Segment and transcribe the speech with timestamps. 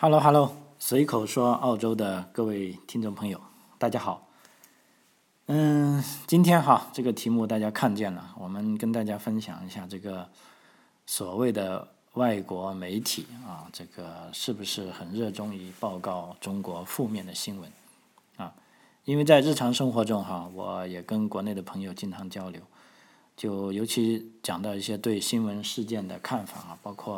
[0.00, 3.40] Hello Hello，随口说澳洲的各位听众朋友，
[3.78, 4.28] 大家好。
[5.46, 10.28] 嗯，今天哈这个题目大家看见了，我们跟大家分享一下这个
[11.04, 17.68] 所谓的外国媒体啊，这个是不是很热衷于报告中国负面的新闻
[18.36, 18.54] 啊？
[19.04, 22.62] 因为在日常生活中哈，我也跟国内的朋友经常交流，
[23.36, 27.16] 就尤其讲到一些对新闻事件的看法啊，包括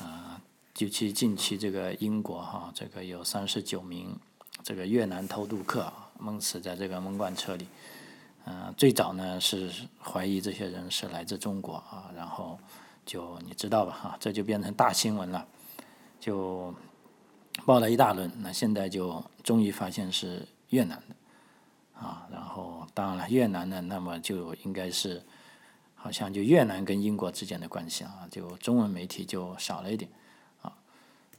[0.00, 0.40] 啊。
[0.78, 4.18] 尤其近期这个英国哈，这个有三十九名
[4.62, 7.66] 这个越南偷渡客闷死在这个闷罐车里，
[8.46, 9.70] 嗯，最早呢是
[10.02, 12.58] 怀疑这些人是来自中国啊，然后
[13.04, 15.46] 就你知道吧哈，这就变成大新闻了，
[16.18, 16.74] 就
[17.66, 21.14] 报了一大轮，那现在就终于发现是越南的。
[22.00, 25.22] 啊，然后当然了越南呢，那么就应该是
[25.94, 30.10] 好像就越南跟英国之间的关系啊，就中文媒体就少了一点。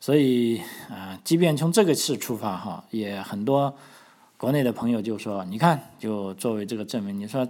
[0.04, 3.74] 所以啊，即便从这个事出发哈，也很多
[4.36, 7.48] 国内的朋友就说：“你看，就作为这个证明，你说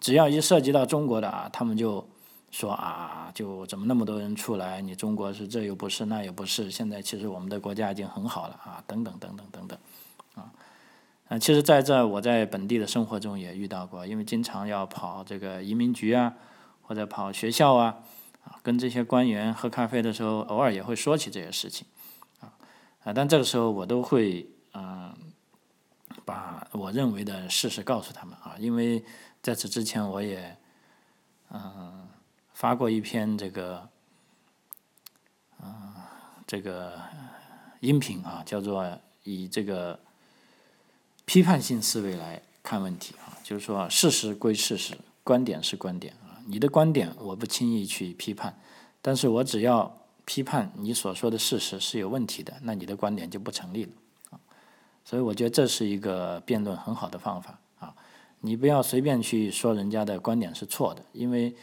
[0.00, 2.08] 只要一涉及到中国的啊，他们就
[2.50, 4.80] 说啊，就怎么那么多人出来？
[4.80, 6.70] 你中国是这又不是那又不是？
[6.70, 9.78] 现在其实我们的国家已经很好了啊，等等等等等等
[10.36, 10.50] 啊。
[11.28, 16.32] 啊，其实在这我在本地的生活中也遇到过，因为经常要跑这个移民局啊，
[16.80, 17.98] 或者跑学校啊。
[18.44, 21.86] 啊，跟这些官员喝咖啡的时候，偶尔也会说起这些事情，
[22.40, 22.52] 啊，
[23.04, 25.14] 啊，但这个时候我都会嗯，
[26.24, 29.04] 把我认为的事实告诉他们啊，因为
[29.42, 30.56] 在此之前我也
[31.50, 32.08] 嗯
[32.52, 33.88] 发过一篇这个
[35.62, 35.94] 嗯
[36.46, 37.00] 这个
[37.80, 39.98] 音频啊，叫做以这个
[41.24, 46.14] 批判性思维来看问题啊，就是说事实归事实，观点是观点。
[46.46, 48.58] 你的观点我不轻易去批判，
[49.00, 53.90] 但是我只要批判你所说的事实是有问题的，那你的观点就不成立了
[54.30, 54.40] 啊。
[55.04, 57.94] 所以我觉得这是一个辩论很好的方法啊。
[58.40, 61.54] 你不要随便去说人家的观点是错的，因为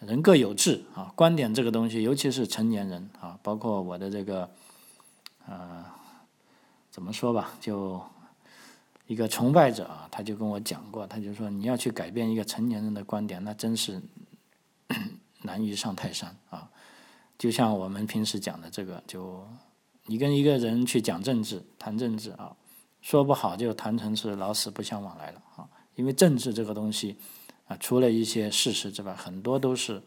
[0.00, 1.12] 人各有志啊。
[1.14, 4.50] 观点这个东西，尤其是成年人啊，包括我的这个
[5.46, 5.84] 呃，
[6.90, 8.00] 怎么说吧，就。
[9.10, 14.00] 一个崇拜者啊，他就跟我讲过，他就说你要去改变一个成年人的观点，那真是
[15.42, 16.70] 难于上泰山啊。
[17.36, 19.44] 就像我们平时讲的这个，就
[20.06, 22.54] 你跟一个人去讲政治、谈政治啊，
[23.02, 25.68] 说不好就谈成是老死不相往来了啊。
[25.96, 27.16] 因为政治这个东西
[27.66, 30.00] 啊，除了一些事实之外，很多都是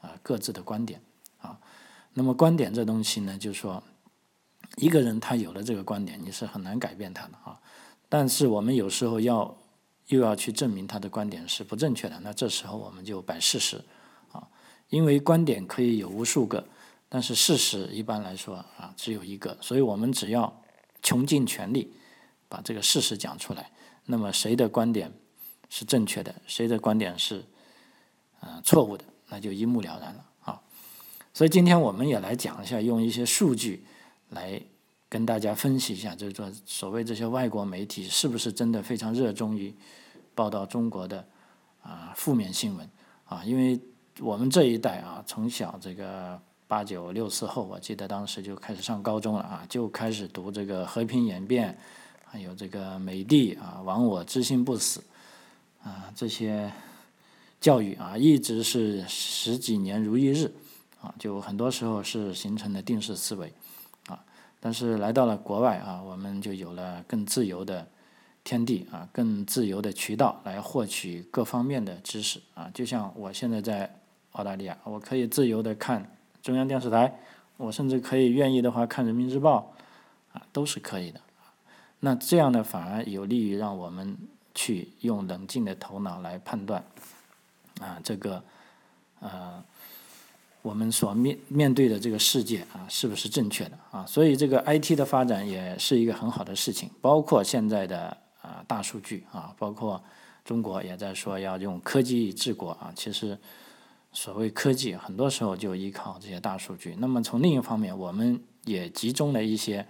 [0.00, 1.00] 啊各自的观点
[1.40, 1.60] 啊。
[2.14, 3.80] 那么观点这东西呢，就说
[4.78, 7.60] 一个人他有了这个观点，你是很难改变他的啊。
[8.08, 9.56] 但是我们有时候要
[10.06, 13.84] 又要去证明他的观点是不正确的，那这时候我们就摆事实
[14.32, 14.48] 啊，
[14.88, 16.66] 因为观点可以有无数个，
[17.08, 20.62] 但是事实一般来说啊只有一个，所以我们只要
[21.02, 21.92] 穷尽全力
[22.48, 23.70] 把这个事实讲出来，
[24.06, 25.12] 那么谁的观点
[25.68, 27.44] 是正确的，谁的观点是
[28.40, 30.62] 呃错误的，那就一目了然了啊。
[31.34, 33.84] 所以今天我们也来讲一下，用一些数据
[34.30, 34.62] 来。
[35.08, 39.74] 跟大家分析一下，就是说，所谓这些外国媒体是不是真的非常热衷于
[40.34, 41.26] 报道中国的
[41.82, 42.88] 啊负面新闻
[43.24, 43.42] 啊？
[43.44, 43.80] 因为
[44.20, 51.72] 我们这一代啊，从小这个八九六四后，我记得当时就开始上高中了啊，就开始读这个《和平演变》，
[52.26, 55.02] 还有这个《美帝》啊，“亡我之心不死”
[55.82, 56.70] 啊，这些
[57.60, 60.52] 教育啊，一直是十几年如一日
[61.00, 63.50] 啊，就很多时候是形成了定式思维。
[64.60, 67.86] 但是来到了国外啊，我们就有了更自由的
[68.42, 72.70] 天地啊，更自由的渠道来获取各方面的知识啊。
[72.74, 73.94] 就像我现在在
[74.32, 76.10] 澳大利亚，我可以自由的看
[76.42, 77.18] 中央电视台，
[77.56, 79.72] 我甚至可以愿意的话看人民日报
[80.32, 81.20] 啊，都是可以的。
[82.00, 84.16] 那这样呢，反而有利于让我们
[84.54, 86.84] 去用冷静的头脑来判断
[87.80, 88.42] 啊，这个
[89.20, 89.62] 呃。
[90.60, 94.04] 我们所面面对的这个世界啊，是不是正确的啊？
[94.06, 100.02] 所以这个 IT 的发展也是一个很好的事情，包括现在的啊大数据啊，包括
[100.44, 102.92] 中国也在说要用科技治国啊。
[102.94, 103.38] 其实
[104.12, 106.96] 所谓科技，很多时候就依靠这些大数据。
[106.98, 109.86] 那么从另一方面，我们也集中了一些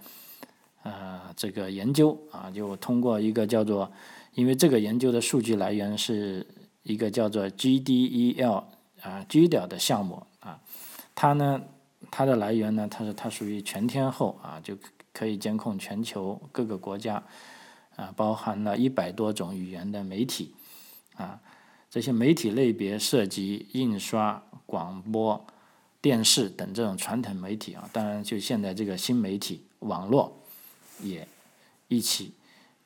[0.83, 3.91] 呃这个研究啊，就通过一个叫做，
[4.35, 6.45] 因为这个研究的数据来源是
[6.83, 8.63] 一个叫做 GDEL
[9.01, 10.23] 啊 G D L 的项目。
[11.21, 11.61] 它呢，
[12.09, 14.73] 它的来源呢，它是它属于全天候啊，就
[15.11, 17.21] 可以监控全球各个国家，
[17.97, 20.55] 啊，包含了一百多种语言的媒体，
[21.17, 21.41] 啊，
[21.89, 25.45] 这些媒体类别涉及印刷、广播、
[25.99, 30.41] 电视等这种传统媒体啊，当然就现在这个新媒体网络
[31.01, 31.27] 也
[31.89, 32.31] 一起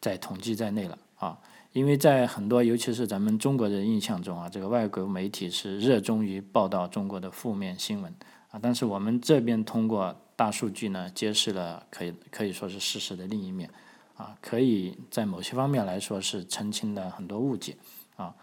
[0.01, 0.97] 在统计在内了。
[1.23, 1.39] 啊。
[1.71, 8.13] 因为在很多，尤其是咱们中国人印象中啊，这个外国媒体是热衷于报道中国的负面新闻
[8.51, 8.59] 啊。
[8.61, 13.67] 但是我们这边通过大数据呢，揭示了可以可以说是事实的另一面
[14.15, 17.75] 啊，可以在某些方面来说是澄清了很多误解
[18.17, 18.35] 啊，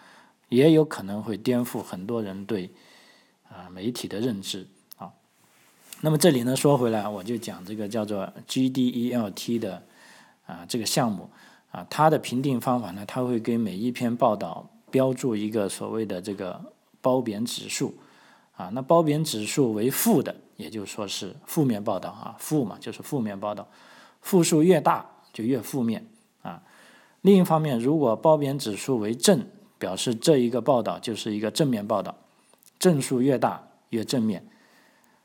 [0.48, 2.68] 也有可能会颠覆很多人对
[3.48, 4.66] 啊媒体的认知
[4.98, 5.12] 啊。
[6.00, 9.84] 那么这里呢说回来，我就讲这个叫做 GDELT 的
[10.46, 11.30] 啊这个项目。
[11.70, 16.60] 啊，它的评定方法呢，它会给每一篇报道标注一个所谓的这个
[17.00, 17.94] 褒贬指数，
[18.56, 23.68] 啊，那褒贬指数为负的，也就是说是负面报道啊，负嘛就是负面报道，
[24.20, 26.04] 负数越大就越负面
[26.42, 26.62] 啊。
[27.22, 29.46] 另一方面，如果褒贬指数为正，
[29.78, 32.16] 表示这一个报道就是一个正面报道，
[32.78, 34.44] 正数越大越正面。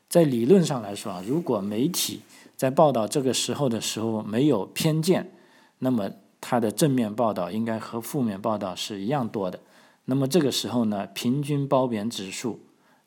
[0.08, 2.20] 在理论上来说啊，如果媒体
[2.56, 5.32] 在报道这个时候的时候没有偏见，
[5.80, 6.10] 那么
[6.48, 9.58] 它的正面报道应该和负面报道是一样多的，
[10.04, 12.60] 那么这个时候呢，平均褒贬指数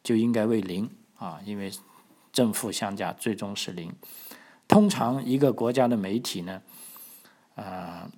[0.04, 1.72] 就应该为零啊，因为
[2.34, 3.94] 正负相加最终是零。
[4.68, 6.62] 通常一个国家的媒体呢，
[7.56, 8.12] 啊，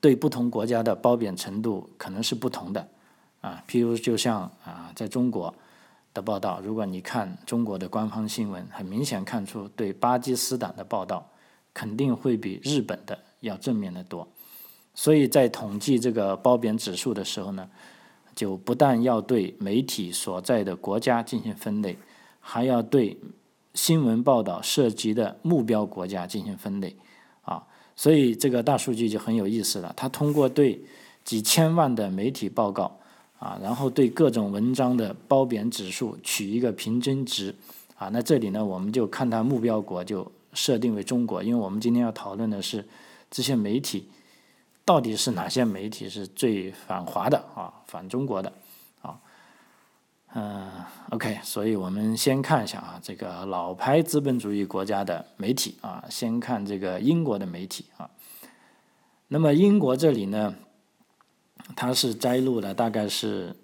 [0.00, 2.88] 对不同国家的褒贬程度可能是不同的
[3.40, 3.64] 啊。
[3.66, 5.52] 譬如就像啊，在中国
[6.14, 11.28] 的报道，如果你看中国的官方新闻，很明显看出对巴基斯坦的报道
[11.74, 13.18] 肯定会比日本的。
[13.40, 14.26] 要正面的多，
[14.94, 17.68] 所以在统计这个褒贬指数的时候呢，
[18.34, 21.96] 就不但要对媒体所在的国家进行分类，
[22.40, 23.16] 还要对
[23.74, 26.96] 新闻报道涉及的目标国家进行分类
[27.42, 27.62] 啊。
[27.94, 30.80] 所以这个大数据就很有意思了，它通过对
[31.24, 32.98] 几千万的媒体报告
[33.38, 37.54] 啊，然后对各种文章的褒贬指数取一个平均值
[37.96, 38.08] 啊。
[38.12, 42.84] 那这里呢，我们就看它目标国就设定为中国，因为我们今天要讨论的是。
[43.30, 44.10] 这些媒体
[44.84, 47.72] 到底是哪些媒体是最反华的啊？
[47.86, 48.52] 反中国的
[49.02, 49.20] 啊？
[50.34, 50.70] 嗯
[51.10, 58.10] ，OK，所以我们先看一下啊，这个老牌资本主义国家的媒体啊，先看这个英国的媒体啊。
[59.28, 60.54] 那么英国这里呢，
[61.76, 63.54] 它是摘录了大概是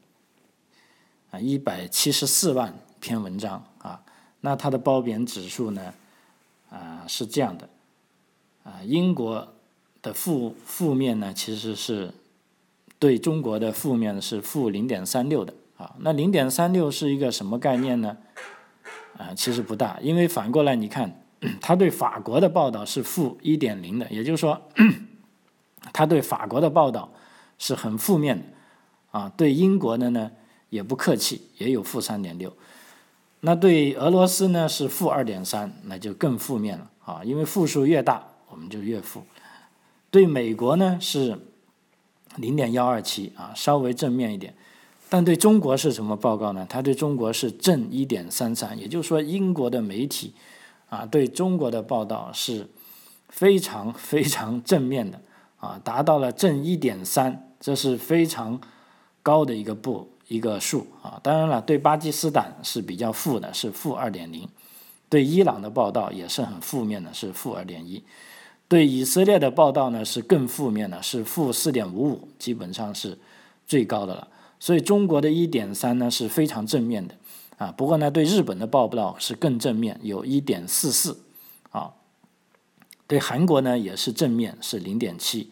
[1.31, 4.02] 啊一百七十四万篇文章啊，
[4.40, 5.94] 那它的褒贬指数呢
[6.70, 7.69] 啊是这样的
[8.64, 9.49] 啊，英国。
[10.02, 12.12] 的负负面呢，其实是
[12.99, 15.94] 对中国的负面是负零点三六的啊。
[16.00, 18.19] 那零点三六是一个什么概念呢？
[19.16, 21.25] 啊，其实不大，因为反过来你看，
[21.58, 24.61] 他对法国的报道是负一点零的，也就是说，
[25.94, 27.10] 他对法国的报道
[27.56, 28.44] 是很负面的
[29.19, 29.32] 啊。
[29.34, 30.31] 对英国的呢
[30.69, 32.55] 也不客气，也有负三点六。
[33.40, 37.25] 那对俄罗斯呢是负二点三，那就更负面了啊。
[37.25, 39.25] 因为负数越大，我们就越负。
[40.12, 41.37] 对美国呢是
[42.37, 44.55] 零点幺二七啊，稍微正面一点，
[45.09, 46.65] 但对中国是什么报告呢？
[46.71, 50.33] 它对中国是正一点三三，也就是说英国的媒体
[50.89, 52.69] 啊对中国的报道是
[53.29, 55.21] 非常非常正面的
[55.59, 58.61] 啊，达到了正一点三，这是非常
[59.21, 61.19] 高的一个步一个数啊。
[61.25, 64.49] 当然了，对巴基斯坦是比较负的，是负二点零，
[65.09, 68.05] 对伊朗的报道也是很负面的，是负二点一。
[68.67, 73.17] 对以色列的报道呢是更负面的，是负四点五五，基本上是
[73.67, 74.27] 最高的了。
[74.59, 77.15] 所以中国的一点三呢是非常正面的
[77.59, 77.71] 啊。
[77.77, 81.21] 不过呢，对日本的报道是更正面，有一点四四
[81.71, 81.93] 啊。
[83.06, 85.51] 对韩国呢也是正面，是零点七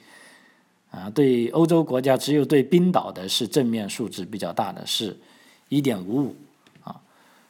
[0.91, 1.11] 啊。
[1.11, 5.21] 对欧洲国家，只有对冰岛的是正面数值比较大的，是
[5.69, 6.37] 一点五五
[6.83, 6.99] 啊。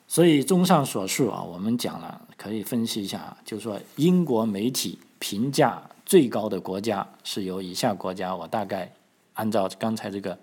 [0.09, 4.99] 所以综上所述啊，我们讲了可以分析一下，就是说英国媒体。
[5.23, 8.93] 评价最高的国家是由以下国家，我大概
[9.35, 10.37] 按照刚才这个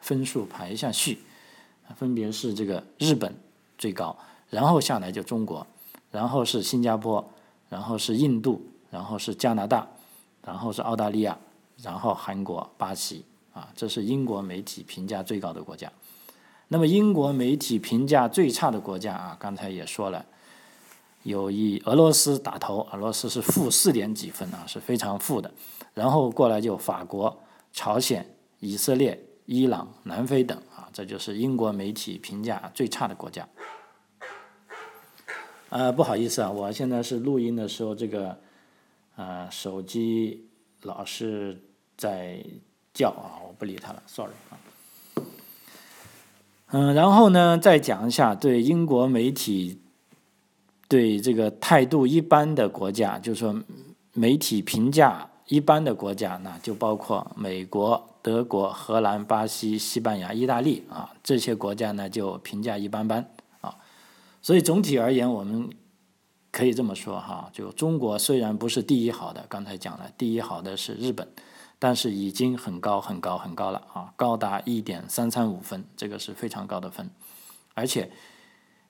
[0.00, 1.18] 分数排一下序，
[1.94, 3.30] 分别是这个日本
[3.76, 4.16] 最高，
[4.48, 5.66] 然后下来就中国，
[6.10, 7.22] 然后是新加坡，
[7.68, 9.86] 然后是印度，然后是加拿大，
[10.42, 11.38] 然后是澳大利亚，
[11.82, 15.92] 然后韩国、巴西啊，这是英国媒体评价最高的国家。
[16.68, 20.24] 那么英国媒体评价最差的国家啊，刚才也说了。
[21.24, 25.52] 有以俄罗斯打头，俄罗斯是负四点几分啊，是非常负的。
[25.94, 27.40] 然后过来就法国、
[27.72, 33.48] 朝鲜、以色列、伊朗、南非等啊，这就是英国媒体评价最差的国家。
[35.68, 38.38] 呃，不好意思啊，我现在是录音的时候，这个
[39.14, 40.48] 呃手机
[40.82, 41.62] 老是
[41.96, 42.44] 在
[42.92, 44.58] 叫啊，我不理它了，sorry 啊。
[46.72, 49.81] 嗯，然后呢，再讲一下对英国媒体。
[50.92, 53.58] 对这个态度一般的国家，就是说
[54.12, 63.26] 媒体评价一般的国家，那就包括美国、德国、荷兰、巴西、西班牙、意大利啊这些国家呢，就评价一般般
[63.62, 63.74] 啊。
[64.42, 65.70] 所以总体而言，我们
[66.50, 71.26] 可以这么说哈，就中国虽然不是第一好的，刚才讲了，第一好的是日本，
[71.78, 77.08] 但是已经很高很高很高了啊，高达一点三三五分，这个是非常高的分，
[77.72, 78.10] 而且。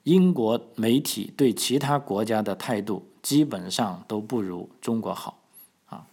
[0.04, 5.38] 英国媒体对其他国家的态度基本上都不如中国好，
[5.86, 6.06] 啊，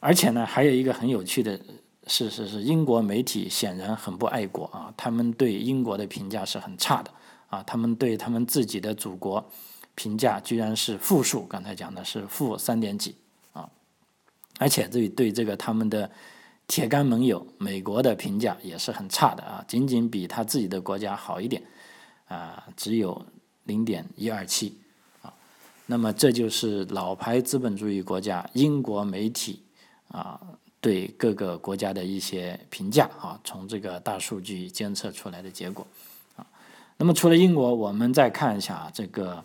[0.00, 1.58] 而且呢，还有一个很有趣的
[2.06, 7.10] 事实是，英国媒体显然很不爱国啊，他们对英国的评价是很差的。
[7.48, 9.48] 啊，他们对他们自己的祖国
[9.94, 13.14] 评价居然是负数，刚才讲的是负三点几。
[13.52, 13.70] 啊，
[14.58, 16.10] 而且对对这个他们的
[16.66, 21.62] 铁杆盟友美国的评价也是很差的啊，仅仅比他自己的国家好一点。
[22.28, 23.24] 啊，只有
[23.64, 24.76] 零点一二七，
[25.22, 25.32] 啊，
[25.86, 29.62] 那么这就是老牌资本主义国家英国媒体
[30.08, 30.40] 啊
[30.80, 35.86] 对各个国家的一些评价啊，从这个大数据监测出来的结果
[36.34, 36.44] 啊。
[36.96, 39.44] 那么除了英国，我们再看一下这个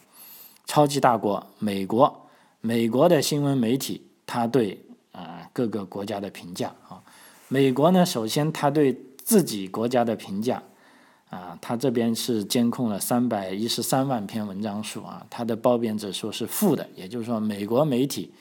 [0.65, 2.29] 超级大国美国，
[2.61, 7.01] 美国的新闻媒体它对啊各个国家的评价啊，
[7.47, 10.63] 美国呢，首先它对自己国家的评价。
[11.31, 18.33] 啊，它这边是监控了三百一十三万篇文章数啊，它的褒贬指数是负的，也就是说，美国媒体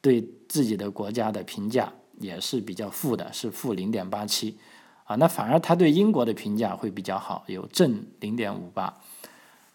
[0.00, 4.58] 对自己的国家的评价也是比较负的，是负零点八七
[5.04, 5.14] 啊。
[5.14, 8.92] 那反而他对英国的评价会比较好，有正零点五八。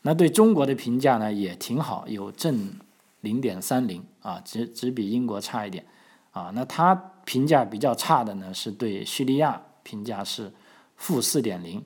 [0.02, 2.74] 那对中国的评价呢也挺好，有正
[3.22, 5.86] 零点三零啊，只只比英国差一点
[6.32, 6.52] 啊。
[6.54, 10.52] 那他评价比较差的呢是对叙利亚评价是
[10.98, 11.82] 负四点零。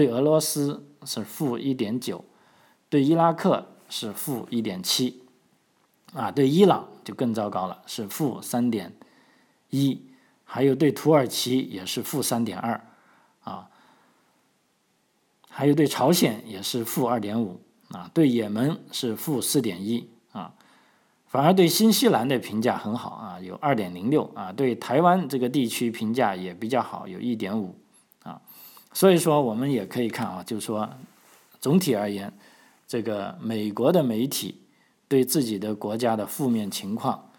[0.00, 2.24] 对俄罗斯是负一点九，
[2.88, 5.24] 对伊拉克是负一点七，
[6.14, 8.96] 啊，对伊朗就更糟糕了，是负三点
[9.68, 10.00] 一，
[10.42, 12.82] 还有对土耳其也是负三点二，
[13.42, 13.68] 啊，
[15.50, 20.54] 还有对朝鲜也是负二点五，啊，对也门是负四点一，啊，
[21.26, 27.74] 反而对新西兰的评价很好啊，有二点零六，啊，对台湾这个地区评价也比较好，有一点五。
[28.92, 30.88] 所以说，我们也可以看啊，就是说，
[31.60, 32.32] 总体而言，
[32.88, 34.60] 这个美国的媒体
[35.06, 37.30] 对自己的国家的负面情况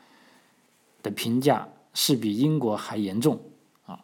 [1.04, 3.38] 的评价是比英国还严重
[3.86, 4.00] 啊。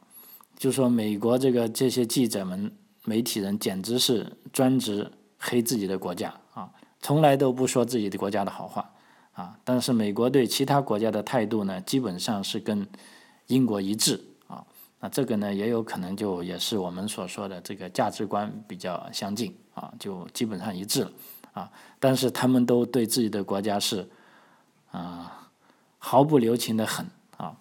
[0.58, 2.70] 就说美国这个这些记者们、
[3.06, 8.92] 媒体人简直是专职黑自己的国家啊，从来都不说自己的国家的好话
[9.32, 9.58] 啊。
[9.64, 12.86] 但是美国对其他国家的态度呢，基本上是跟
[13.48, 14.22] 英国一致。
[15.00, 21.12] 那这个呢，也有可能就也是我们所说的这个价值观比较相近啊，就基本上一致了
[21.54, 21.72] 啊。
[22.00, 24.10] 但是他们都对自己的国家是
[24.90, 25.50] 啊
[26.00, 27.06] 毫不留情的很
[27.38, 27.56] 啊。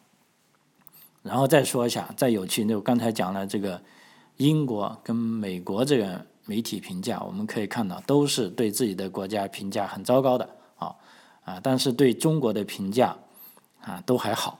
[1.22, 3.82] 然后再说一下，再有趣，就刚才讲了这个
[4.38, 10.94] 英国跟美国这个媒体评价，我们可以看到都是对自己的国家评价很糟糕的啊
[11.44, 13.14] 啊，但是对中国的评价
[13.82, 14.58] 啊都还好。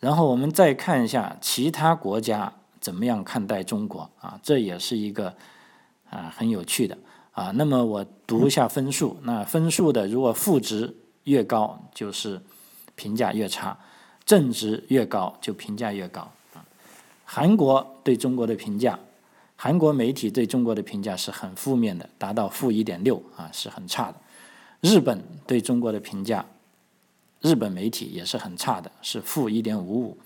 [0.00, 5.34] 然后我们再看一下其他国家怎么样看待中国啊，这也是一个
[6.08, 6.96] 啊很有趣的
[7.32, 7.52] 啊。
[7.54, 12.40] 那么我读一下分数，那分数的如果负值越高，就是
[12.94, 13.76] 评价越差；
[14.24, 16.22] 正值越高，就评价越高
[16.54, 16.64] 啊。
[17.26, 18.98] 韩国对中国的评价，
[19.54, 24.14] 韩国媒体对中国的评价是很负面的，达到负一点六啊，是很差的。
[24.80, 26.46] 日本对中国的评价。
[27.40, 30.18] 日本媒体也是很差的，是负一点五五，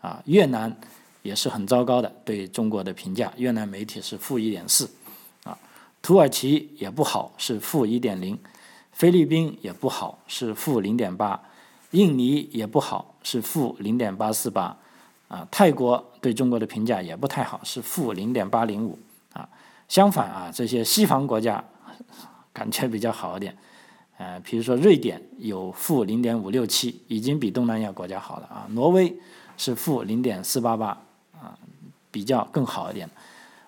[0.00, 0.74] 啊，越南
[1.22, 4.90] 也是很糟糕的，对中国的评价，越南媒体是负一点四，
[5.44, 5.58] 啊，
[6.00, 8.38] 土耳其也不好，是负一点零，
[8.92, 11.42] 菲律宾也不好，是负零点八，
[11.90, 14.74] 印尼也不好，是负零点八四八，
[15.28, 18.98] 啊，泰国对中国的评价也不太好，是负零点八零五，
[19.34, 19.46] 啊，
[19.88, 21.62] 相反啊，这些西方国家
[22.52, 23.54] 感觉比较好一点。
[24.22, 28.68] 呃，比如说瑞典有负零点五六七，已经比东南亚国家好了啊。
[28.70, 29.12] 挪威
[29.56, 30.90] 是负零点四八八
[31.32, 31.58] 啊，
[32.12, 33.10] 比较更好一点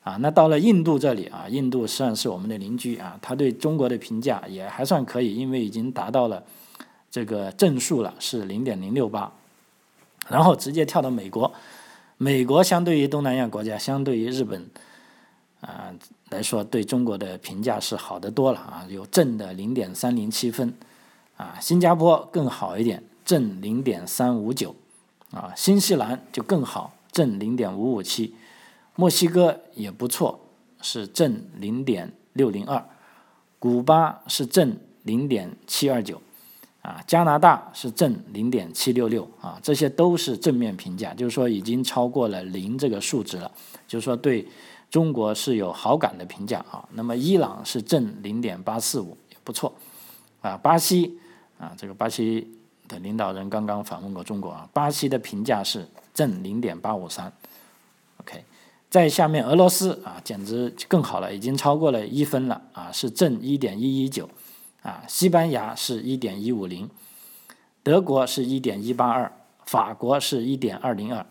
[0.05, 0.17] 啊。
[0.21, 6.45] 那到了印度这里啊，印度算是我们的邻居啊，他对中国的评价也还算可以，因为已经达到了
[7.11, 9.33] 这个正数了，是零点零六八。
[10.29, 11.53] 然后直接跳到美国，
[12.17, 14.65] 美国相对于东南亚国家，相对于日本。
[15.65, 15.91] 啊，
[16.29, 20.75] 来说对中国的评价是好的多了啊，有正的零点三零七分，
[21.39, 24.75] 啊，新加坡更好一点，正零点三五九，
[25.31, 28.35] 啊，新西兰就更好，正零点五五七，
[28.95, 30.39] 墨西哥也不错，
[30.83, 32.87] 是正零点六零二，
[33.59, 36.21] 古巴是正零点七二九，
[36.83, 43.51] 啊，加拿大是正零点七六六，啊，这些都是正面评价，就是说已经超过了零这个数值了，
[43.89, 44.47] 就是说对
[44.95, 46.89] 中国是有好感的评价啊。
[46.93, 49.75] 那么伊朗是正零点八四五，也不错，
[50.41, 51.19] 啊，巴西
[51.59, 57.33] 啊，这个巴西的领导人刚刚访问过中国啊，巴西的评价是正零点八五三
[58.19, 58.45] ，OK。
[58.89, 64.31] 在下面，俄罗斯啊，简直更好了，已经超过了一分了啊，是正一点一一九，
[64.83, 66.89] 啊，西班牙是一点一五零，
[67.83, 69.33] 德国是一点一八二，
[69.67, 71.27] 法国是一点二零二，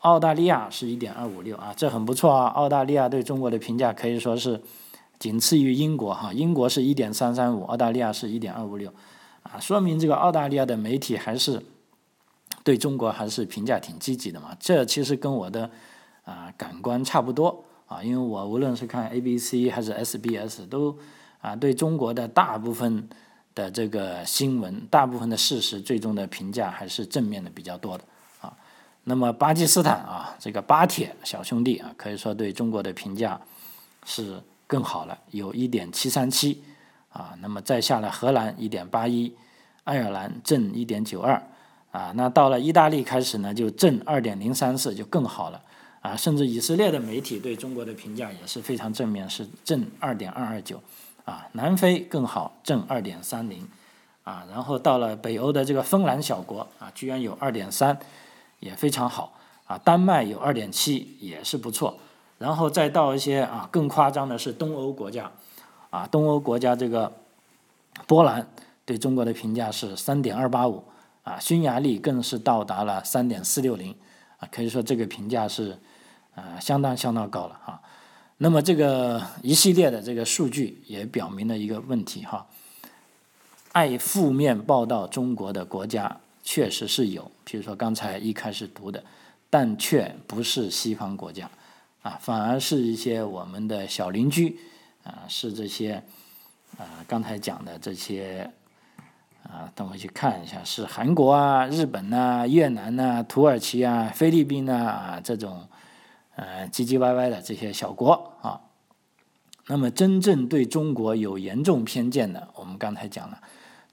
[0.00, 4.60] 澳大利亚是一点二五六啊，这很不错啊，澳大利亚对中国的评价可以说是
[5.18, 8.92] 仅次于英国哈，英国是一点三三五，澳大利亚是一点二五六，
[9.44, 11.62] 啊，说明这个澳大利亚的媒体还是
[12.62, 15.70] 对中国还是评价挺积极的嘛，这其实跟我的。
[16.22, 20.96] 啊，感官差不多啊，因为我无论是看 ABC 还是 SBS，都
[21.40, 23.08] 啊对中国的大部分
[23.52, 28.04] 的这个新闻、大部分的事实，最终的评价还是正面的比较多的。
[29.04, 33.40] 那么巴基斯坦啊，这个巴铁小兄弟啊，可以说对中国的评价
[34.04, 36.62] 是更好了，有一点七三七
[37.08, 37.34] 啊。
[37.40, 39.34] 那么再下来，荷兰一点八一，
[39.84, 41.42] 爱尔兰正一点九二
[41.90, 42.12] 啊。
[42.14, 45.60] 那到了意大利开始呢，就正二点零三四，就更好了。
[46.02, 50.82] 啊，甚至以色列的媒体对中国的评价也是非常正面，是正二点二二九，
[51.26, 53.68] 啊，南非更好，正二点三零，
[54.24, 57.98] 啊，然后到了北欧的这个芬兰小国，啊，居然有二点三，
[58.60, 59.34] 也非常好，
[59.66, 61.98] 啊，丹麦有二点七，也是不错，
[62.38, 65.32] 然后再到一些啊更夸张的是东欧国家，
[65.90, 67.12] 啊，东欧国家这个
[68.06, 68.48] 波兰
[68.84, 70.84] 对中国的评价是三点二八五，
[71.24, 73.94] 啊，匈牙利更是到达了三点四六零，
[74.38, 75.76] 啊，可以说这个评价是。
[76.36, 77.82] 啊，相当相当高了哈。
[78.38, 82.46] 那么这个一系列的这个数据也表明了一个问题哈，
[83.72, 86.20] 爱负面报道中国的国家
[86.50, 89.04] 确实是有，比如说刚才一开始读的，
[89.48, 91.48] 但却不是西方国家
[92.02, 94.58] 啊，反而是一些我们的小邻居
[95.04, 96.02] 啊，是这些
[96.76, 98.50] 啊刚才讲的这些
[99.44, 105.68] 啊，等我去看一下，是韩国啊、日本呐、越南呐、土耳其啊、菲律宾呐啊这种。
[106.36, 108.58] 呃，唧唧歪歪的这些小国啊，
[109.66, 113.38] 那么真正对中国有严重偏见的，我们刚才讲了，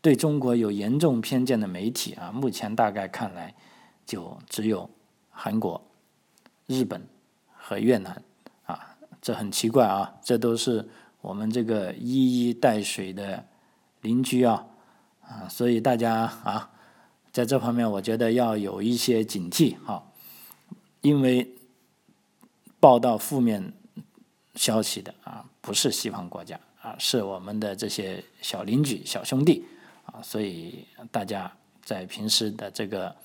[0.02, 3.54] 对中国有严重偏见的媒体啊，目前大概看来
[4.06, 4.90] 就只有
[5.30, 5.82] 韩国、
[6.66, 7.06] 日本
[7.56, 8.24] 和越南
[8.66, 10.88] 啊，这很奇怪啊，这都是
[11.22, 13.46] 我们这个一衣带水的
[14.02, 14.66] 邻居啊
[15.22, 16.72] 啊，所以大家啊，
[17.32, 20.12] 在这方面我觉得要有一些警惕哈，
[21.02, 21.54] 因为。
[22.80, 23.74] 报道负面
[24.54, 29.66] 消息的啊，不是西方国家啊，是我们的这些小邻居、小兄弟
[30.08, 31.52] 啊，所以大家
[31.84, 33.16] 在平时的这个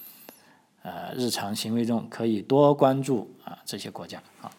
[0.83, 4.51] 呃日常行为中，可以多关注啊这些国家啊。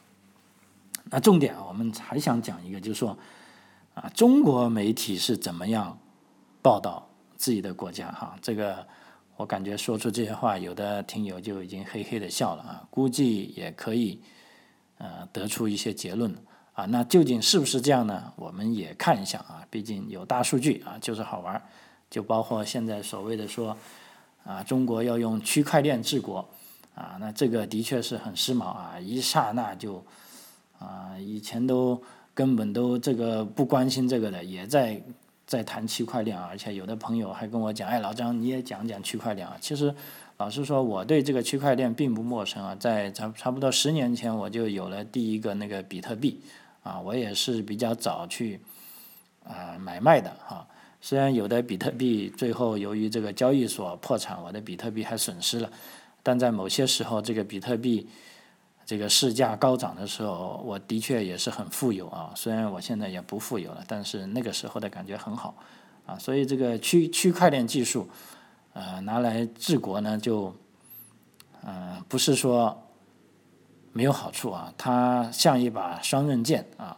[1.06, 3.18] 那重点，我们还想讲一个，就是说
[3.94, 5.98] 啊，中国媒体是怎么样
[6.62, 8.36] 报道自己的国家哈？
[8.42, 8.86] 这个
[9.38, 14.22] 我感觉说出这些话，有的听友就已经嘿嘿的笑了啊，估计也可以。
[15.00, 16.34] 呃，得出一些结论
[16.74, 18.32] 啊，那究竟是不是这样呢？
[18.38, 21.62] 我们也看一下啊，毕竟有大数据啊，就是好玩
[22.13, 23.76] 就包括现在所谓的说
[24.45, 26.47] 啊，中国要用区块链治国
[26.93, 30.06] 啊，那这个的确是很时髦啊，一刹那就
[30.78, 31.99] 啊，以前都
[32.36, 35.02] 根本都这个不关心这个的，也在
[35.47, 39.95] 在谈区块链啊，而且有的朋友还跟我讲，哎，老张你也讲讲区块链啊，其实。
[40.38, 46.41] 老实说，我对这个区块链并不陌生啊，在差差不多十年前我就有了第一个那个比特币，
[46.82, 48.60] 啊，我也是比较早去
[49.45, 50.67] 啊买卖的哈。
[51.06, 55.70] 虽然有的比特币最后由于这个交易所破产，我的比特币还损失了，
[56.24, 58.08] 但在某些时候，这个比特币
[58.86, 62.32] 这个市价高涨的时候，我的确也是很 富有啊。
[62.36, 65.54] 虽然我现在也不富有了，但是那个时候的感觉很好
[66.06, 66.18] 啊。
[66.18, 68.08] 所以这个区区块链技术。
[68.76, 70.52] 呃，拿来治国呢，就，
[71.63, 72.88] 呃，不是说
[73.92, 76.98] 没有好处啊，它像一把双刃剑啊，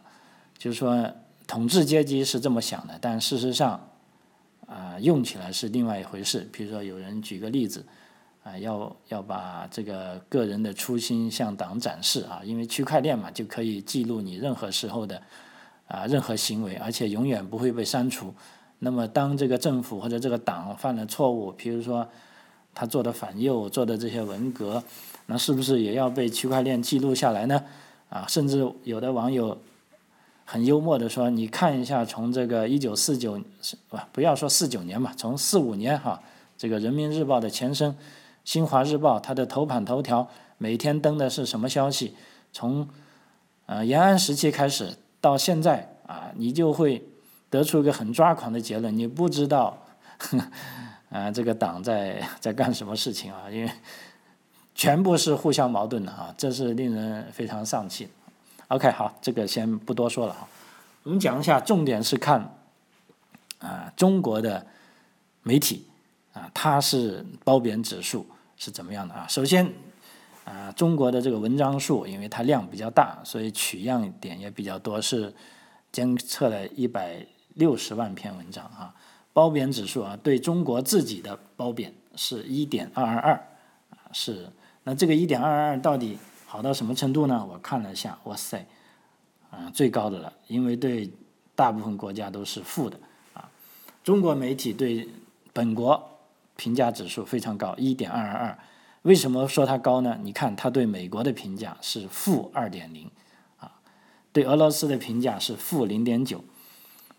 [0.56, 1.12] 就是说
[1.46, 3.90] 统治阶级是这么想的，但事实上，
[4.76, 6.46] 啊，用起来是另外一回事。
[6.52, 7.82] 比如说，有人举个例子，
[8.44, 15.22] 啊，要要把这个个人的初心向党展示啊，因为区块链嘛，就可以记录你任何时候的
[15.88, 18.34] 啊任何行为，而且永远不会被删除。
[18.80, 22.06] 那么，当这个政府或者这个党犯了错误，比如说
[22.74, 24.84] 他做的反右、做的这些文革，
[25.24, 27.64] 那是不是也要被区块链记录下来呢？
[28.10, 29.56] 啊，甚至有的网友
[30.48, 33.42] 很幽默的说，你看一下从这个一九四九
[33.88, 36.22] 不不要说四九年吧，从四五年哈，
[36.56, 37.94] 这个人民日报的前身
[38.44, 42.14] 新华日报，它的头版头条每天登的是什么消息？
[42.52, 42.88] 从
[43.66, 47.04] 呃延安时期开始到现在啊，你就会
[47.50, 49.76] 得出一个很抓狂的结论，你不知道，
[51.10, 53.50] 啊 这个党在在干什么事情啊？
[53.50, 53.70] 因为
[54.76, 58.08] 全部是互相矛盾的啊，这是令人非常丧气。
[58.68, 60.48] OK，好，这个先不多说了哈。
[61.04, 62.58] 我们讲一下，重点是看
[63.60, 64.66] 啊中国的
[65.44, 65.86] 媒体
[66.32, 68.26] 啊，它是褒贬指数
[68.56, 69.24] 是怎么样的啊？
[69.28, 69.72] 首先
[70.44, 75.32] 啊，中国的这个文章数，因为它量比较大，所以取样点也比较多，是
[75.92, 77.24] 监测了一百
[77.54, 78.92] 六十万篇文章啊。
[79.32, 83.48] 褒贬指数啊，对中国自己的褒贬是一点二二二，
[84.10, 84.50] 是
[84.82, 86.18] 那这个一点二二二到底？
[86.56, 87.46] 好到什么程度呢？
[87.46, 88.66] 我看了一下，哇塞，
[89.50, 91.12] 啊，最高的了，因为对
[91.54, 92.98] 大部分国家都是负的
[93.34, 93.46] 啊。
[94.02, 95.06] 中国媒体对
[95.52, 96.18] 本国
[96.56, 98.58] 评价指数非常高，一点二二二。
[99.02, 100.18] 为什么说它高呢？
[100.22, 103.10] 你看，它对美国的评价是负二点零，
[103.58, 103.70] 啊，
[104.32, 106.42] 对俄罗斯的评价是负零点九，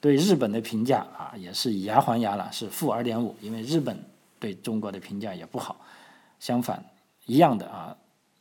[0.02, 3.36] 对日本的评价啊也是以牙还牙了，是负二点五。
[3.40, 4.04] 因为日本
[4.40, 5.80] 对中国的评价也不好，
[6.40, 6.84] 相反
[7.28, 7.96] 一样的啊。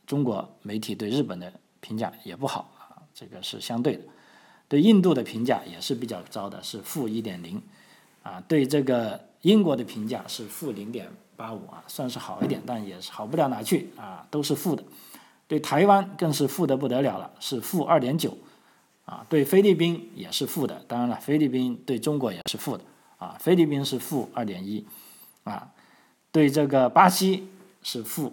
[0.07, 4.03] 中国媒体对日本的评价也不好啊，这个是相对的。
[4.69, 7.63] 对印度的评价也是比较糟的，是负一点零，
[8.23, 14.83] 啊，对这个英国的评价是负零点八五啊，算是好一点，但也是好不了哪去啊，都是负的。
[15.47, 18.37] 对台湾更是负的不得了了，是负二点九，
[19.05, 22.83] 啊，对菲律宾也是负的，当然了，菲律宾对中国也是负的，
[23.19, 24.85] 啊，菲律宾是负二点一，
[25.45, 25.71] 啊，
[26.33, 27.49] 对这个巴西
[27.83, 28.33] 是负。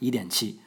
[0.00, 0.58] 一点七，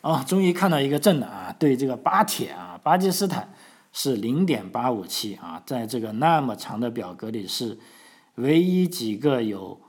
[0.00, 1.54] 哦，终于看到一个正的啊！
[1.58, 3.52] 对这个巴铁啊，巴基斯坦
[3.92, 7.78] 是零点八五七啊，在这个那么长的表格里是
[8.36, 9.80] 唯一几个有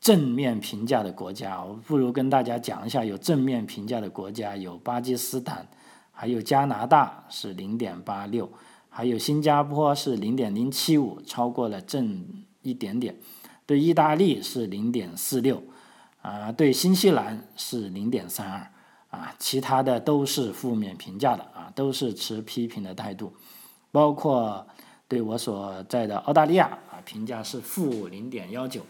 [0.00, 1.62] 正面评价的国家。
[1.62, 5.68] 我不如跟大家讲一下有正面评价的国家，有巴基斯坦，
[6.12, 8.50] 还有加拿大是零点八六，
[8.88, 12.24] 还有新加坡是零点零七五，超过了正
[12.62, 13.16] 一点点。
[13.66, 15.62] 对意大利是零点四六。
[16.26, 18.70] 啊，对新西兰是零点三二，
[19.10, 23.32] 啊，其他的都是负面评价的啊，都是持批评的态度，
[23.92, 24.66] 包括
[25.06, 28.80] 对我所在的澳大利亚啊，评价是负零点幺九，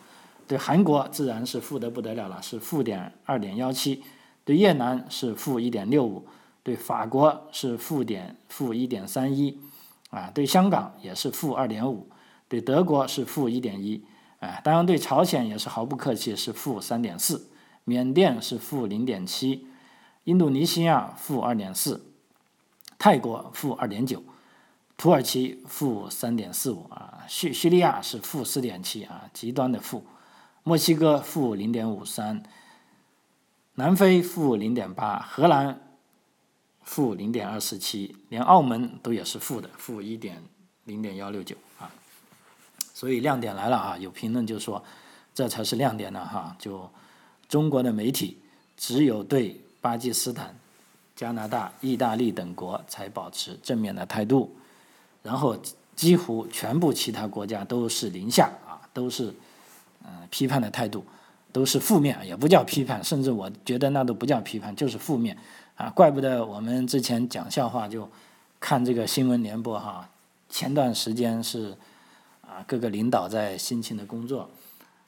[0.48, 4.02] 对韩国自然是负的不得了了，是负点二点幺七，
[4.42, 6.26] 对越南是负一点六五，
[6.62, 9.60] 对法国是负点负一点三一，
[10.08, 12.08] 啊，对香港也是负二点五，
[12.48, 14.02] 对德国是负一点一。
[14.40, 17.48] 哎，当然对朝鲜也是毫不客气，是负三点四；
[17.84, 19.66] 缅甸是负零点七；
[20.24, 22.00] 印度尼西亚负二点四；
[22.98, 24.18] 泰国负二点九；
[24.98, 30.02] 土耳其负三点四五啊；叙叙利亚是负四点七啊，极端的负；
[30.62, 32.42] 墨西哥负零点五三；
[33.76, 35.80] 南非负零点八；荷兰
[36.82, 40.42] 负零点二四七；连澳门都也是负的，负一点
[40.84, 41.56] 零点幺六九。
[42.96, 43.98] 所以亮点来了啊！
[43.98, 44.82] 有评论就说，
[45.34, 46.56] 这才是亮点呢哈！
[46.58, 46.90] 就
[47.46, 48.38] 中国的媒体
[48.74, 50.56] 只有对巴基斯坦、
[51.14, 54.56] 加拿大、意大利等国才保持正面的态度，
[55.22, 55.54] 然后
[55.94, 59.34] 几乎全部其他国家都是零下啊，都是
[60.02, 61.04] 嗯批判的态度，
[61.52, 65.36] 都是负面，也不叫批判，甚至我觉得那都不叫批判，就是负面
[65.76, 65.90] 啊！
[65.90, 68.08] 怪不得我们之前讲笑话就
[68.58, 70.08] 看这个新闻联播哈，
[70.48, 71.76] 前段时间是。
[72.48, 74.48] 啊，各个领导在辛勤的工作，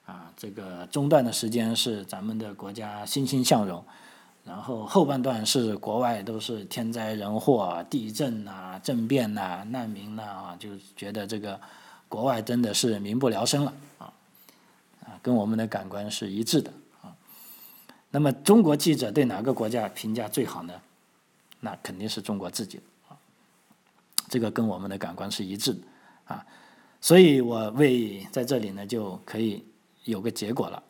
[0.05, 3.83] 啊，这个中段的时间是咱们的国家欣欣向荣，
[4.44, 11.61] 然后后半段是国外都是天灾人祸、地震呐、政变呐、难民呐啊，就觉得这个
[12.09, 14.12] 国外真的是民不聊生了啊，
[15.05, 16.72] 啊，跟我们的感官是一致的
[17.03, 17.14] 啊。
[18.11, 20.74] 那么中国记者对哪个国家评价最好呢？
[21.61, 23.16] 那肯定是中国自己啊，
[24.29, 25.81] 这个跟我们的感官是一致的。
[27.00, 29.64] 所以我为在这里呢就可以
[30.04, 30.82] 有个结果了，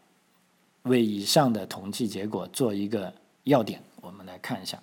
[0.85, 3.13] 为以上的统计结果做一个
[3.45, 4.83] 要点，我们来看一下。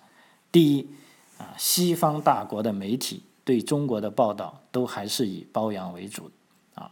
[0.51, 0.87] 第一，
[1.39, 6.29] 啊，西方大国的媒体对中国的报道都还是以褒扬为主，
[6.75, 6.91] 啊，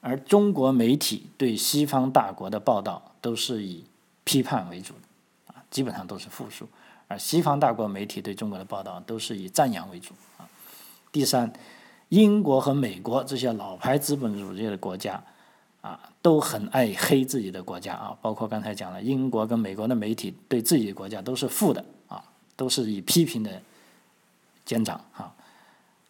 [0.00, 3.84] 而中国媒体对西方大国的报道都是以
[4.24, 4.94] 批判为主，
[5.46, 6.66] 啊，基本上都是负数，
[7.06, 10.48] 而西方大国媒体对中国的报道都是以赞扬为主，啊。
[11.12, 11.52] 第三。
[12.08, 15.22] 英国和美国这些老牌资本主义的国家，
[15.80, 18.16] 啊，都很爱黑自己的国家啊。
[18.22, 22.22] 包括刚才讲了，英国跟美国的媒体对自己的国家都是负的啊，
[22.56, 23.60] 都是以批评的
[24.64, 25.34] 见长啊。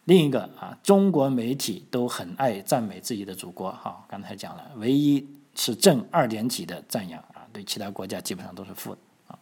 [0.05, 9.37] 另一个啊，中国媒体都很爱赞美自己的祖国，哈，刚才讲了，唯一是正二点几的赞扬啊，对其他国家基本上都是负的啊，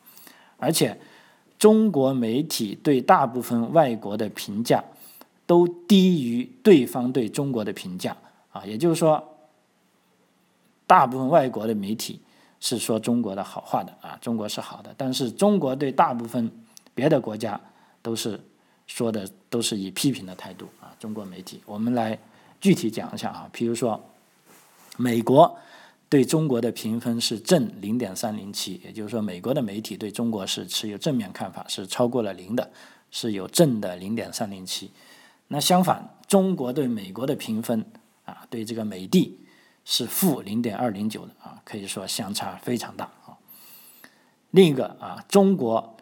[0.57, 0.99] 而且
[1.57, 4.83] 中国媒体对大部分外国的评价
[5.47, 8.15] 都低于对方对中国的评价
[8.51, 9.23] 啊，也就是说，
[10.85, 12.21] 大部分外国的媒体
[12.59, 16.51] 是说中国的好话的啊，中国是好的，但是中国对大部分
[16.93, 17.59] 别的国家
[18.03, 18.39] 都是。
[18.89, 22.17] 说的都是以批评的态度啊，中国媒体，我们来
[22.61, 24.01] 具体讲一下啊，比如说，
[24.95, 25.53] 美国
[26.07, 32.71] 对中国的评分是正零点三零七，也就是说，美国的媒体对中国是持有正面看法，是超过了零的，
[33.11, 34.89] 是有正的零点三零七。
[35.49, 37.85] 那相反，中国对美国的评分
[38.25, 39.39] 啊，对这个美帝
[39.85, 43.37] 是负零点二零九的啊，可以说相差非常大啊。
[44.51, 45.95] 另一个啊，中国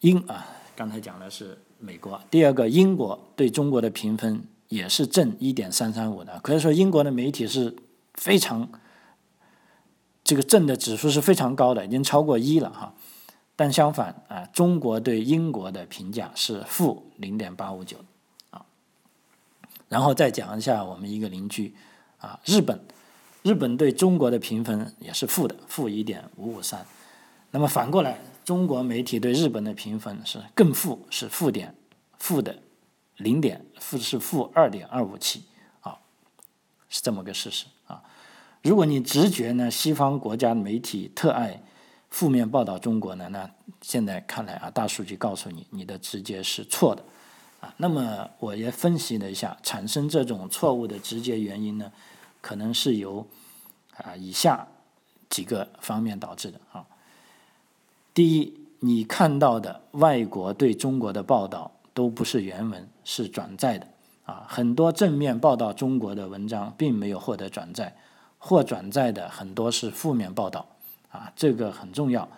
[0.00, 0.46] 英啊。
[0.76, 7.76] 刚才讲的是美国，第二个英国对中国的评分也是正一点三三五的，可以说英国的媒体是
[8.14, 8.68] 非常
[10.24, 12.92] 这个正的指数是非常高的，已经超过一了哈。
[13.56, 17.98] 但相反啊，中国对英国的评价是负零点八五九
[18.50, 18.64] 啊。
[19.88, 21.74] 然后再讲一下我们一个邻居
[22.18, 22.80] 啊，日本，
[23.42, 26.86] 日本对中国的评分也是负的，负一点五五三。
[27.50, 28.18] 那么反过来。
[28.44, 31.74] 中国媒体对日本的评分是更负，是负点，
[32.18, 32.58] 负的
[33.16, 35.44] 零点，负是负二点二五七，
[35.80, 35.96] 啊，
[36.90, 38.02] 是这么个事实啊。
[38.62, 41.62] 如果你直觉呢，西方国家媒体特爱
[42.14, 43.50] 负面报道中国呢，那
[43.82, 47.02] 现在看来啊，大数据告诉你，你的直觉是错的
[47.60, 47.74] 啊。
[47.78, 51.90] 那么我也分析了一下，产生这种错误的直接原因呢，
[52.40, 53.26] 可能是由
[53.96, 54.68] 啊以下
[55.28, 56.86] 几个方面导致的啊。
[58.14, 63.88] 第一，你看到的外国对中国的报道都不是原文，是转载的
[64.24, 64.46] 啊。
[64.48, 67.96] 很多正面报道中国的文章并没有获得转载，
[68.38, 70.64] 或转载的很多是负面报道
[71.14, 71.32] 啊。
[71.36, 72.28] 这个很重要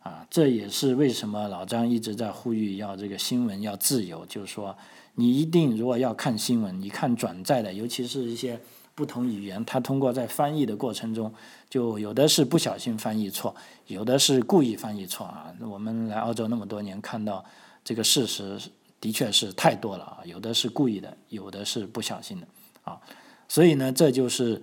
[0.00, 0.26] 啊。
[0.28, 4.76] 这也是为什么老张一直在呼吁要这个新闻要自由，就是说
[5.14, 8.60] 你一定如果要看新闻，你看转载的，尤其是一些。
[8.96, 11.34] 不同语言，它通过在翻译的过程中，
[11.68, 13.52] 就有的是不小心翻译错，
[13.88, 15.52] 有的是故意翻译错啊。
[15.58, 17.44] 我们来澳洲那么多年，看到
[17.82, 18.56] 这个事实
[19.00, 20.18] 的确是太多了啊。
[20.24, 22.46] 有的是故意的，有的是不小心的
[22.84, 23.00] 啊。
[23.48, 24.62] 所以呢，这就是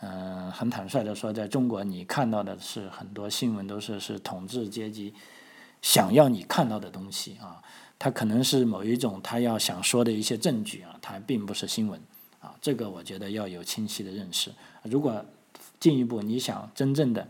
[0.00, 5.12] 嗯，很坦率的说，在中国你看到的是很多新闻都是是统治阶级
[5.82, 7.62] 想要你看到的东西啊。
[7.98, 12.00] 它可能是某一种他要想说的一些证据啊，它并不是新闻。
[12.40, 14.52] 啊，这个我觉得要有清晰的认识。
[14.84, 15.24] 如果
[15.80, 17.26] 进一步你想真正的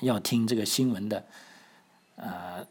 [0.00, 1.24] 要听这个新闻的，
[2.14, 2.64] 呃，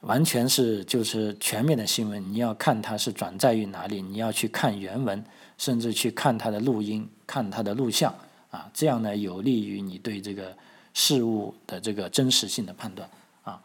[0.00, 5.22] 完全是就是全面的新闻，你要看它是转载于哪里，你要去看原文，
[5.58, 8.14] 甚至去看他的录音、看他的录像
[8.50, 10.56] 啊，这样呢有利于你对这个
[10.94, 13.06] 事物的这个真实性的判断
[13.42, 13.60] 啊。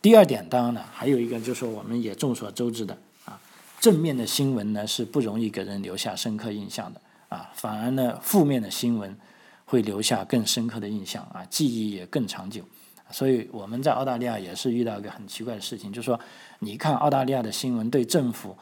[0.00, 3.40] 第二点，当然了，还有一个就是我们也众所周知的啊。
[3.80, 9.16] 正面的新闻呢是不容易给人留下深刻印象的啊，反而呢负面的新闻
[9.64, 12.62] 会留下更深刻的印象啊，记忆也更长久。
[13.10, 16.18] 所以我们在澳大利亚也是遇到一个很奇怪的事情，就是说
[16.60, 18.56] 你看澳大利亚的新闻对政府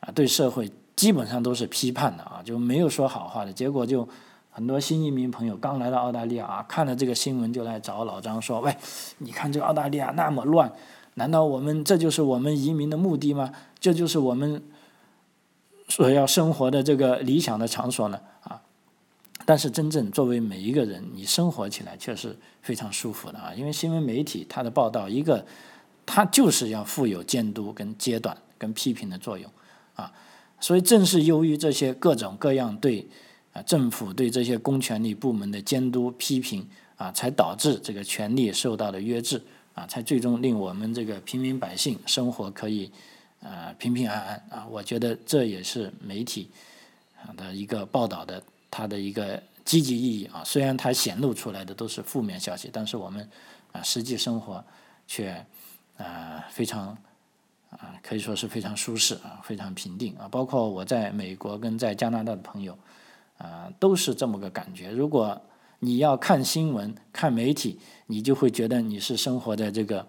[0.00, 3.50] 啊对社会基本上都是批判的啊，就没有说好话的。
[3.50, 4.06] 结果就
[4.50, 8.76] 很多新移民朋友刚来到澳大利亚啊，看了这个新闻就来找老张说：“喂，
[9.16, 10.70] 你看这个澳大利亚那么乱。”
[11.16, 13.50] 难道我们这就是我们移民的目的吗？
[13.80, 14.62] 这就是我们
[15.88, 18.20] 所要生活的这个理想的场所呢？
[18.42, 18.60] 啊！
[19.46, 23.54] 但是真正作为每一个人，你生活起来却是非常舒服的啊！
[23.56, 25.46] 因为新闻媒体它的报道，一个
[26.04, 29.50] 它就是要负有监督、跟阶段、跟批评的作用
[29.94, 30.12] 啊！
[30.60, 33.08] 所以正是由于这些各种各样对
[33.52, 39.42] 啊政府对这些公权力部门的监督批评啊，才导致这个权力受到了约制。
[39.72, 42.90] 啊，才最终令我们这个平民百姓生活可以，
[43.40, 44.66] 啊，平平安安啊！
[44.68, 46.50] 我觉得这也是媒体
[47.22, 50.42] 啊的一个报道的它的一个积极意义啊。
[50.44, 53.26] 虽然它显露出来的都是负面消息，但是我们
[53.70, 54.62] 啊实际生活
[55.06, 55.46] 却
[55.96, 56.98] 啊非常
[57.70, 60.28] 啊可以说是非常舒适啊，非常平定啊。
[60.28, 62.76] 包括我在美国跟在加拿大的朋友
[63.38, 64.90] 啊，都是这么个感觉。
[64.90, 65.40] 如果
[65.78, 70.06] 你要看新闻、看媒体，你就会觉得你是生活在这个，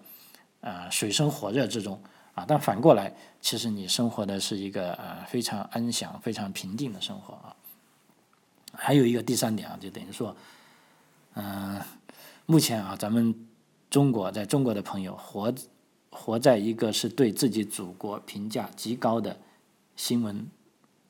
[0.60, 1.98] 呃，水深火热之中
[2.34, 2.44] 啊。
[2.46, 7.56] 但反过来，其实你生活的是一个呃非常安详、非常平静的生活啊。
[8.74, 10.36] 还有一个第三点啊，就等于说，
[11.34, 11.80] 嗯，
[12.44, 13.34] 目前啊，咱们
[13.88, 15.52] 中国在中国的朋友活
[16.14, 19.34] 活在一个是对自己祖国评价极高的
[19.96, 20.46] 新闻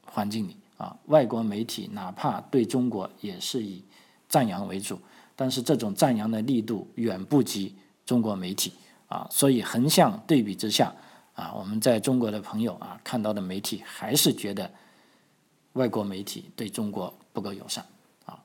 [0.06, 3.82] 环境里啊，外国媒体哪怕对中国也是以
[4.28, 5.00] 赞扬为主，
[5.34, 7.74] 但是这种赞扬的力度远不及
[8.06, 8.72] 中国媒体
[9.08, 10.94] 啊，所以横向对比之下
[11.34, 14.70] 啊，我们在中国的朋友啊看到的媒体还是觉得
[15.72, 17.84] 外国媒体对中国不够友善
[18.24, 18.38] 啊，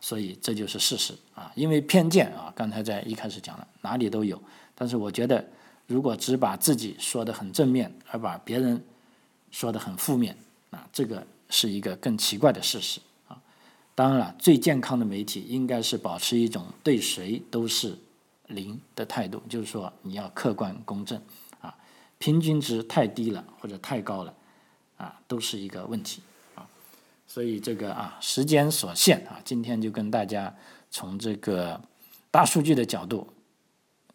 [0.00, 4.42] 所以这就是事实啊，因为偏见啊，刚才在一开始讲了哪里都有，
[4.74, 5.46] 但是我觉得。
[5.86, 8.82] 如果只把自己说的很正面，而把别人
[9.50, 10.36] 说的很负面，
[10.70, 13.36] 啊，这个是一个更奇怪的事实啊。
[13.94, 17.98] 当然了，最健康的媒体应该是保持一种对谁都是
[18.46, 21.20] 零的态度，就是说你要客观公正
[21.60, 21.76] 啊。
[22.18, 24.34] 平均值太低了或者太高了，
[24.96, 26.22] 啊，都是一个问题
[26.54, 26.66] 啊。
[27.28, 30.56] 所以这个啊，时间所限啊，今天就跟大家
[30.90, 31.78] 从这个
[32.30, 33.28] 大数据的角度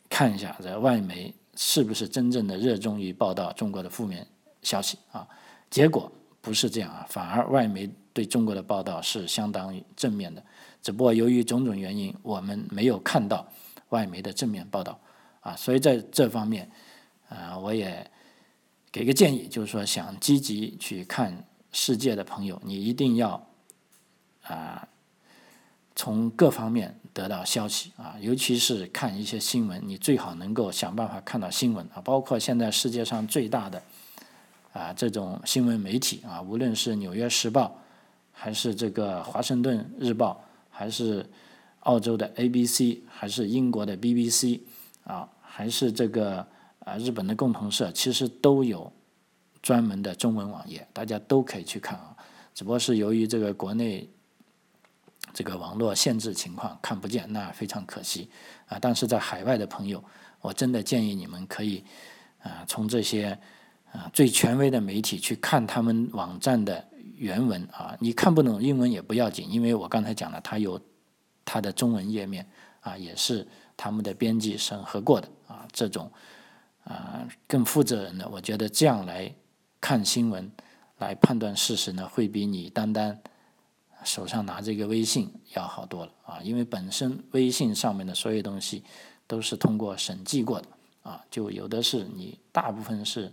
[0.10, 1.32] 看一下在外媒。
[1.62, 4.26] 是不是真正的热衷于报道中国的负面
[4.62, 5.28] 消息啊？
[5.70, 10.42] 结果不是这样啊，反而外媒对中国的报道是相当于正面的。
[10.82, 13.46] 只不过由于种种原因，我们没有看到
[13.90, 14.98] 外媒的正面报道
[15.42, 15.54] 啊。
[15.58, 16.72] 所以在这方面，
[17.28, 18.10] 啊，我也
[18.90, 23.46] 给个建议，就是说想积极去看世界的朋友，你一定要
[24.44, 24.88] 啊。
[25.94, 32.02] 从各方面得到消息啊，尤其是看一些新闻，你最好能够想办法看到新闻啊。
[32.02, 33.82] 包括现在世界上最大的
[34.74, 37.66] 啊这种新闻媒体啊，无论是《纽约时报》，
[38.32, 41.26] 还是这个《华盛顿日报》，还是
[41.82, 44.62] 澳洲的 ABC，还是英国的 BBC
[45.04, 46.46] 啊，还是这个
[46.80, 48.92] 啊日本的共同社，其实都有
[49.62, 52.16] 专门的中文网页，大家都可以去看啊。
[52.54, 54.10] 只不过是由于这个国内。
[55.40, 58.30] 这个网络限制情况看不见，那非常可惜
[58.68, 58.78] 啊！
[58.78, 60.04] 但是在海外的朋友，
[60.42, 61.82] 我真的建议你们可以
[62.44, 63.40] 啊，从这些
[63.94, 67.96] 啊最权威的媒体去看他们网站的原文啊。
[68.02, 70.78] 你看不懂英文也不要紧，因为我刚才讲了，它有
[71.46, 72.46] 它的中文页面
[72.82, 73.48] 啊，也是
[73.78, 75.66] 他们的编辑审核过的啊。
[75.72, 76.12] 这种
[76.84, 79.34] 啊更负责任的，我觉得这样来
[79.80, 80.52] 看新闻
[80.98, 83.18] 来判断事实呢，会比你单单。
[84.04, 88.84] 手上拿这个微信要好多了啊，因为本身微信上面的所有东西
[89.28, 90.68] 都是通过审计过的
[91.04, 93.32] 啊，就有的是你大部分是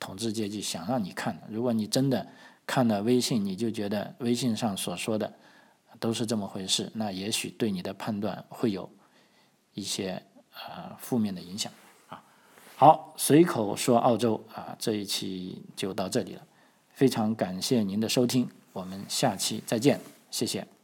[0.00, 1.42] 统治阶级想让你看的。
[1.50, 2.26] 如果你真的
[2.66, 5.32] 看了微信，你就觉得微信上所说的
[5.98, 8.88] 都是这么回事，那也许对你的判断会有
[9.74, 11.72] 一些呃负面的影响
[12.08, 12.22] 啊。
[12.76, 16.42] 好，随口说澳洲啊，这一期就到这里了，
[16.92, 18.48] 非常感谢您的收听。
[18.72, 20.00] 我们下期再见，
[20.30, 20.77] 谢谢。